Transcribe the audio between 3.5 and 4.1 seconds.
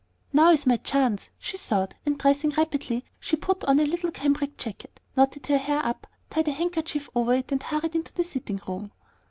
on a little